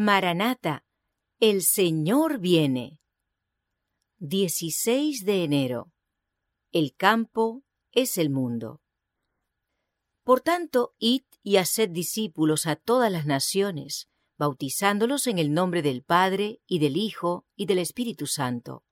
[0.00, 0.84] Maranata,
[1.40, 3.00] el Señor viene.
[4.18, 5.92] 16 de enero.
[6.70, 8.80] El campo es el mundo.
[10.22, 16.04] Por tanto, id y haced discípulos a todas las naciones, bautizándolos en el nombre del
[16.04, 18.84] Padre, y del Hijo, y del Espíritu Santo.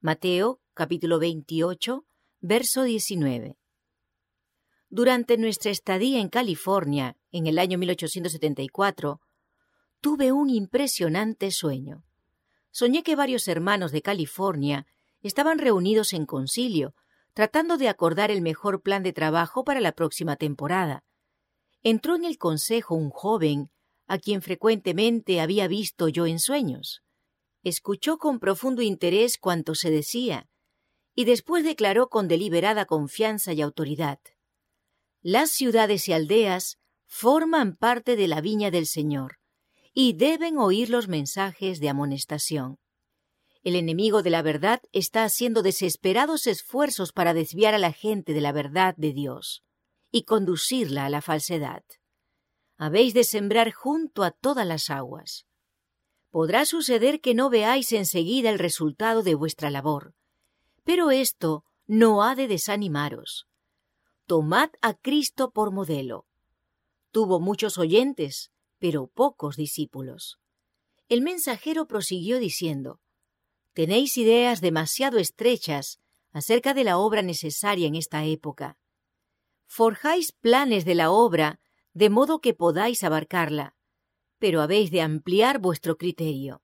[0.00, 2.06] Mateo, capítulo 28,
[2.38, 3.58] verso 19.
[4.88, 9.20] Durante nuestra estadía en California, en el año 1874,
[10.00, 12.04] tuve un impresionante sueño.
[12.70, 14.86] Soñé que varios hermanos de California
[15.22, 16.94] estaban reunidos en concilio,
[17.34, 21.04] tratando de acordar el mejor plan de trabajo para la próxima temporada.
[21.82, 23.70] Entró en el consejo un joven
[24.06, 27.02] a quien frecuentemente había visto yo en sueños.
[27.62, 30.48] Escuchó con profundo interés cuanto se decía,
[31.14, 34.20] y después declaró con deliberada confianza y autoridad.
[35.20, 39.38] Las ciudades y aldeas forman parte de la viña del Señor,
[40.00, 42.78] y deben oír los mensajes de amonestación.
[43.64, 48.40] El enemigo de la verdad está haciendo desesperados esfuerzos para desviar a la gente de
[48.40, 49.64] la verdad de Dios
[50.12, 51.82] y conducirla a la falsedad.
[52.76, 55.46] Habéis de sembrar junto a todas las aguas.
[56.30, 60.14] Podrá suceder que no veáis enseguida el resultado de vuestra labor,
[60.84, 63.48] pero esto no ha de desanimaros.
[64.26, 66.24] Tomad a Cristo por modelo.
[67.10, 70.38] Tuvo muchos oyentes, pero pocos discípulos.
[71.08, 73.00] El mensajero prosiguió diciendo,
[73.72, 76.00] Tenéis ideas demasiado estrechas
[76.32, 78.76] acerca de la obra necesaria en esta época.
[79.66, 81.60] Forjáis planes de la obra
[81.94, 83.74] de modo que podáis abarcarla,
[84.38, 86.62] pero habéis de ampliar vuestro criterio.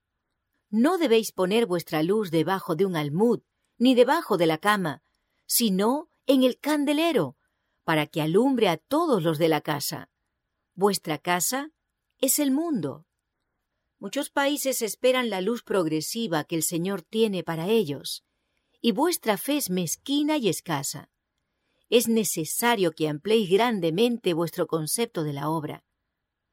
[0.71, 3.43] No debéis poner vuestra luz debajo de un almud,
[3.79, 5.03] ni debajo de la cama,
[5.47, 7.37] sino en el candelero,
[7.85, 10.11] para que alumbre a todos los de la casa.
[10.75, 11.71] Vuestra casa
[12.25, 13.07] es el mundo.
[13.99, 18.25] Muchos países esperan la luz progresiva que el Señor tiene para ellos,
[18.81, 21.11] y vuestra fe es mezquina y escasa.
[21.91, 25.85] Es necesario que ampliéis grandemente vuestro concepto de la obra.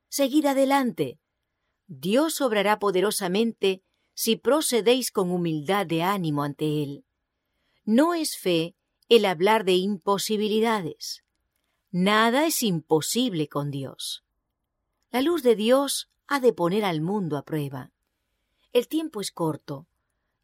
[0.09, 1.19] Seguid adelante.
[1.87, 3.81] Dios obrará poderosamente
[4.13, 7.05] si procedéis con humildad de ánimo ante Él.
[7.85, 8.75] No es fe
[9.07, 11.23] el hablar de imposibilidades.
[11.91, 14.25] Nada es imposible con Dios.
[15.11, 17.91] La luz de Dios ha de poner al mundo a prueba.
[18.71, 19.85] El tiempo es corto,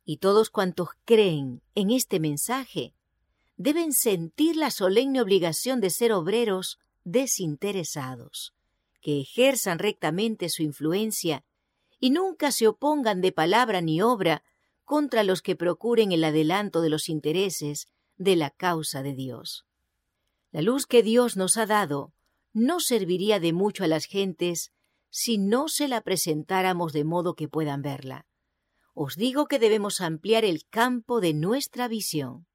[0.04, 2.94] y todos cuantos creen en este mensaje
[3.56, 8.54] deben sentir la solemne obligación de ser obreros desinteresados,
[9.02, 11.46] que ejerzan rectamente su influencia
[11.98, 14.44] y nunca se opongan de palabra ni obra
[14.84, 19.66] contra los que procuren el adelanto de los intereses de la causa de Dios.
[20.52, 22.12] La luz que Dios nos ha dado
[22.58, 24.72] no serviría de mucho a las gentes
[25.10, 28.26] si no se la presentáramos de modo que puedan verla.
[28.96, 32.47] Os digo que debemos ampliar el campo de nuestra visión.